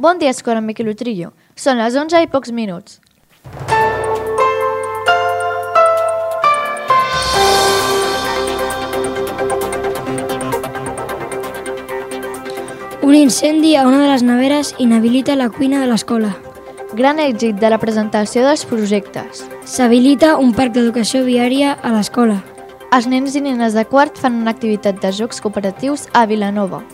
Bon 0.00 0.16
dia, 0.16 0.30
Escola 0.30 0.60
Miquel 0.62 0.92
Utrillo. 0.92 1.32
Són 1.58 1.80
les 1.82 1.96
11 1.98 2.20
i 2.22 2.28
pocs 2.30 2.52
minuts. 2.54 3.00
Un 13.02 13.18
incendi 13.18 13.74
a 13.74 13.82
una 13.88 13.98
de 13.98 14.06
les 14.12 14.22
neveres 14.22 14.72
inhabilita 14.78 15.34
la 15.34 15.50
cuina 15.50 15.82
de 15.82 15.90
l'escola. 15.90 16.30
Gran 16.94 17.18
èxit 17.18 17.58
de 17.58 17.74
la 17.74 17.82
presentació 17.82 18.46
dels 18.46 18.62
projectes. 18.70 19.48
S'habilita 19.66 20.36
un 20.38 20.54
parc 20.54 20.78
d'educació 20.78 21.26
viària 21.26 21.74
a 21.74 21.96
l'escola. 21.98 22.38
Els 22.94 23.10
nens 23.10 23.34
i 23.34 23.42
nenes 23.42 23.74
de 23.74 23.82
quart 23.82 24.14
fan 24.14 24.44
una 24.44 24.54
activitat 24.54 25.02
de 25.02 25.10
jocs 25.10 25.42
cooperatius 25.42 26.06
a 26.14 26.28
Vilanova. 26.30 26.84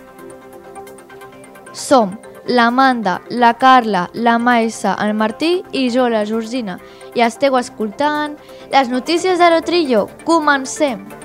Som 1.77 2.17
l'Amanda, 2.47 3.21
la 3.31 3.55
Carla, 3.55 4.09
la 4.13 4.39
Maisa, 4.39 4.97
el 5.01 5.15
Martí 5.15 5.63
i 5.73 5.89
jo, 5.91 6.09
la 6.09 6.25
Georgina. 6.29 6.79
I 7.15 7.25
esteu 7.27 7.57
escoltant 7.59 8.39
les 8.73 8.91
notícies 8.93 9.39
de 9.39 9.53
l'Otrillo. 9.53 10.09
Comencem! 10.25 11.24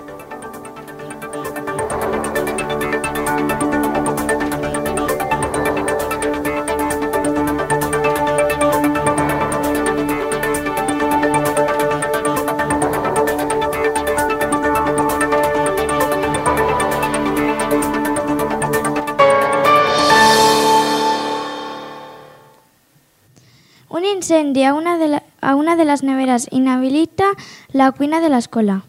Incendi 24.29 24.63
a 24.63 24.75
una, 24.75 24.99
de 24.99 25.07
la- 25.07 25.23
a 25.41 25.55
una 25.55 25.75
de 25.75 25.85
les 25.85 26.03
neveres 26.03 26.47
inhabilita 26.51 27.25
la 27.73 27.91
cuina 27.91 28.21
de 28.21 28.29
l'escola. 28.29 28.83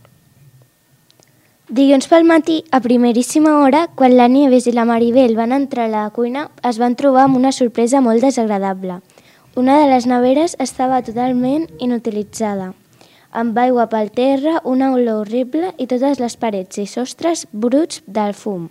Dilluns 1.68 2.08
pel 2.08 2.24
matí, 2.24 2.64
a 2.70 2.80
primeríssima 2.80 3.58
hora, 3.60 3.88
quan 3.94 4.16
la 4.18 4.28
Nieves 4.28 4.66
i 4.66 4.72
la 4.72 4.84
Maribel 4.84 5.36
van 5.36 5.52
entrar 5.52 5.86
a 5.86 5.88
la 5.88 6.10
cuina, 6.10 6.50
es 6.62 6.78
van 6.78 6.94
trobar 6.94 7.24
amb 7.24 7.36
una 7.36 7.52
sorpresa 7.52 8.02
molt 8.02 8.20
desagradable. 8.20 9.00
Una 9.56 9.78
de 9.80 9.88
les 9.88 10.06
neveres 10.06 10.56
estava 10.58 11.00
totalment 11.02 11.68
inutilitzada, 11.78 12.74
amb 13.32 13.56
aigua 13.56 13.88
pel 13.88 14.10
terra, 14.10 14.60
una 14.64 14.92
olor 14.92 15.22
horrible 15.22 15.72
i 15.78 15.86
totes 15.86 16.20
les 16.20 16.36
parets 16.36 16.76
i 16.78 16.86
sostres 16.86 17.46
bruts 17.52 18.02
del 18.06 18.34
fum. 18.34 18.68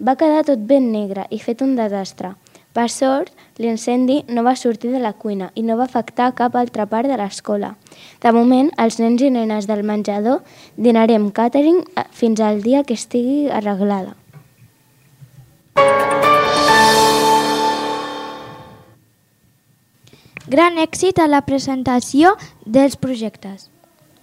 Va 0.00 0.16
quedar 0.16 0.44
tot 0.44 0.58
ben 0.58 0.90
negre 0.92 1.26
i 1.28 1.38
fet 1.38 1.60
un 1.60 1.76
desastre. 1.76 2.32
Per 2.72 2.88
sort, 2.88 3.28
l'incendi 3.60 4.22
no 4.32 4.42
va 4.46 4.54
sortir 4.56 4.94
de 4.94 5.00
la 5.00 5.12
cuina 5.12 5.50
i 5.54 5.62
no 5.62 5.76
va 5.76 5.84
afectar 5.84 6.30
cap 6.38 6.54
altra 6.56 6.86
part 6.88 7.08
de 7.08 7.18
l'escola. 7.20 7.74
De 8.24 8.32
moment, 8.32 8.70
els 8.80 8.96
nens 9.00 9.20
i 9.20 9.28
nenes 9.34 9.68
del 9.68 9.84
menjador 9.84 10.40
dinarem 10.76 11.28
catering 11.36 11.82
eh, 11.84 12.06
fins 12.16 12.40
al 12.40 12.62
dia 12.64 12.80
que 12.84 12.96
estigui 12.96 13.50
arreglada. 13.52 14.16
Gran 20.52 20.80
èxit 20.80 21.20
a 21.20 21.28
la 21.28 21.44
presentació 21.44 22.34
dels 22.64 22.96
projectes. 22.96 23.71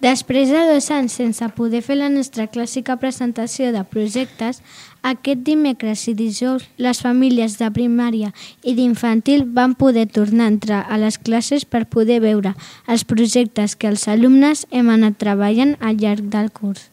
Després 0.00 0.48
de 0.48 0.60
dos 0.64 0.86
anys 0.96 1.12
sense 1.18 1.44
poder 1.52 1.82
fer 1.84 1.98
la 1.98 2.08
nostra 2.08 2.46
clàssica 2.48 2.94
presentació 2.96 3.68
de 3.74 3.82
projectes, 3.84 4.62
aquest 5.04 5.42
dimecres 5.44 6.06
i 6.08 6.14
dijous 6.16 6.64
les 6.80 7.02
famílies 7.04 7.58
de 7.60 7.68
primària 7.74 8.30
i 8.64 8.72
d'infantil 8.78 9.44
van 9.58 9.74
poder 9.76 10.06
tornar 10.08 10.46
a 10.46 10.52
entrar 10.54 10.78
a 10.88 10.96
les 10.96 11.18
classes 11.20 11.66
per 11.68 11.84
poder 11.84 12.16
veure 12.24 12.54
els 12.88 13.04
projectes 13.04 13.76
que 13.76 13.90
els 13.92 14.06
alumnes 14.08 14.64
hem 14.70 14.88
anat 14.88 15.18
treballant 15.20 15.74
al 15.80 16.00
llarg 16.00 16.30
del 16.32 16.48
curs. 16.48 16.88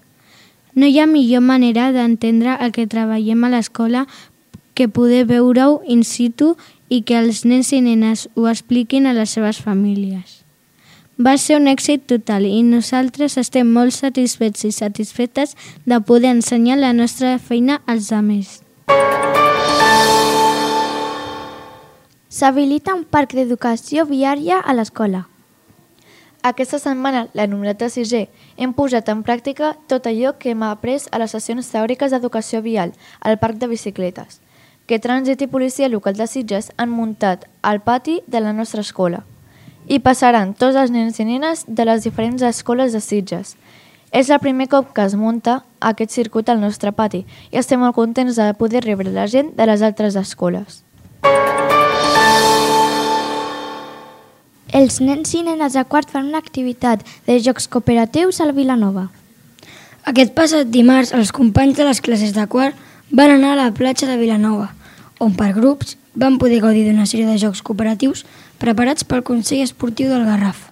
No 0.76 0.86
hi 0.86 1.00
ha 1.00 1.08
millor 1.08 1.46
manera 1.48 1.94
d'entendre 1.96 2.58
el 2.60 2.76
que 2.76 2.90
treballem 2.92 3.46
a 3.48 3.54
l'escola 3.56 4.04
que 4.76 4.90
poder 4.92 5.24
veure-ho 5.32 5.80
in 5.88 6.04
situ 6.04 6.58
i 6.92 7.02
que 7.08 7.16
els 7.24 7.46
nens 7.48 7.72
i 7.72 7.80
nenes 7.82 8.28
ho 8.36 8.50
expliquin 8.52 9.08
a 9.08 9.16
les 9.16 9.32
seves 9.32 9.64
famílies. 9.64 10.44
Va 11.18 11.34
ser 11.42 11.56
un 11.58 11.66
èxit 11.66 12.04
total 12.06 12.44
i 12.46 12.60
nosaltres 12.62 13.40
estem 13.42 13.70
molt 13.74 13.96
satisfets 13.96 14.68
i 14.68 14.70
satisfetes 14.72 15.56
de 15.84 15.98
poder 16.06 16.30
ensenyar 16.30 16.76
la 16.78 16.92
nostra 16.94 17.40
feina 17.42 17.80
als 17.88 18.12
altres. 18.14 18.60
S'habilita 22.30 22.94
un 22.94 23.02
parc 23.04 23.34
d'educació 23.34 24.06
viària 24.06 24.60
a 24.62 24.76
l'escola. 24.78 25.24
Aquesta 26.46 26.78
setmana, 26.78 27.24
l'alumnat 27.34 27.80
de 27.82 27.90
6è, 27.90 28.28
hem 28.62 28.76
posat 28.78 29.10
en 29.10 29.24
pràctica 29.26 29.72
tot 29.90 30.06
allò 30.06 30.36
que 30.38 30.52
hem 30.54 30.62
après 30.68 31.08
a 31.10 31.18
les 31.18 31.34
sessions 31.34 31.72
teòriques 31.72 32.14
d'educació 32.14 32.62
vial 32.62 32.94
al 33.22 33.40
parc 33.42 33.58
de 33.58 33.72
bicicletes, 33.74 34.38
que 34.86 35.02
Trànsit 35.02 35.42
i 35.42 35.50
Policia 35.50 35.90
Local 35.90 36.14
de 36.14 36.30
Sitges 36.30 36.70
han 36.78 36.94
muntat 36.94 37.50
al 37.64 37.82
pati 37.82 38.20
de 38.28 38.40
la 38.40 38.54
nostra 38.54 38.86
escola. 38.86 39.24
Hi 39.88 40.02
passaran 40.04 40.50
tots 40.52 40.76
els 40.76 40.92
nens 40.92 41.16
i 41.22 41.24
nenes 41.24 41.62
de 41.64 41.84
les 41.88 42.04
diferents 42.04 42.42
escoles 42.44 42.92
de 42.92 43.00
Sitges. 43.00 43.54
És 44.12 44.28
el 44.28 44.42
primer 44.44 44.66
cop 44.68 44.90
que 44.92 45.06
es 45.08 45.14
munta 45.16 45.62
aquest 45.80 46.12
circuit 46.12 46.50
al 46.52 46.60
nostre 46.60 46.92
pati 46.92 47.22
i 47.54 47.60
estem 47.62 47.80
molt 47.80 47.96
contents 47.96 48.36
de 48.36 48.50
poder 48.60 48.82
rebre 48.84 49.14
la 49.16 49.30
gent 49.32 49.54
de 49.56 49.68
les 49.70 49.86
altres 49.88 50.18
escoles. 50.20 50.82
Els 54.76 55.00
nens 55.00 55.32
i 55.40 55.46
nenes 55.48 55.80
de 55.80 55.86
quart 55.88 56.12
fan 56.12 56.28
una 56.28 56.42
activitat 56.44 57.06
de 57.30 57.40
jocs 57.40 57.70
cooperatius 57.72 58.42
al 58.44 58.52
Vilanova. 58.58 59.06
Aquest 60.04 60.36
passat 60.36 60.68
dimarts, 60.68 61.14
els 61.16 61.32
companys 61.32 61.80
de 61.80 61.88
les 61.88 62.04
classes 62.04 62.36
de 62.36 62.44
quart 62.52 62.76
van 63.16 63.32
anar 63.38 63.56
a 63.56 63.62
la 63.64 63.72
platja 63.72 64.12
de 64.12 64.20
Vilanova, 64.20 64.74
on 65.24 65.32
per 65.32 65.54
grups 65.56 65.96
van 66.18 66.40
poder 66.42 66.60
gaudir 66.66 66.88
d'una 66.88 67.06
sèrie 67.06 67.30
de 67.30 67.38
jocs 67.38 67.62
cooperatius 67.62 68.26
preparats 68.58 69.06
pel 69.06 69.24
Consell 69.24 69.64
Esportiu 69.64 70.10
del 70.10 70.26
Garraf. 70.26 70.72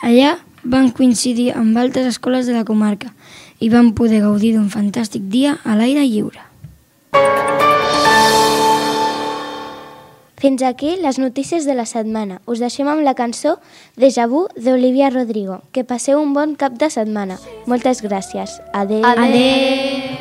Allà 0.00 0.36
van 0.62 0.92
coincidir 0.94 1.50
amb 1.58 1.76
altres 1.78 2.06
escoles 2.06 2.46
de 2.46 2.54
la 2.54 2.64
comarca 2.64 3.12
i 3.58 3.70
van 3.72 3.92
poder 3.98 4.22
gaudir 4.22 4.54
d'un 4.54 4.70
fantàstic 4.70 5.26
dia 5.32 5.58
a 5.64 5.76
l'aire 5.76 6.06
lliure. 6.06 6.42
Fins 10.36 10.62
aquí 10.62 10.96
les 11.00 11.18
notícies 11.18 11.64
de 11.64 11.74
la 11.74 11.86
setmana. 11.88 12.42
Us 12.46 12.60
deixem 12.60 12.86
amb 12.92 13.02
la 13.02 13.16
cançó 13.16 13.56
Déjà 13.96 14.26
vu 14.28 14.44
d'Olivia 14.54 15.08
Rodrigo. 15.10 15.62
Que 15.72 15.82
passeu 15.82 16.20
un 16.20 16.36
bon 16.36 16.54
cap 16.60 16.76
de 16.76 16.90
setmana. 16.92 17.40
Moltes 17.66 18.04
gràcies. 18.04 18.60
Adéu. 18.72 19.02
Adéu! 19.02 20.15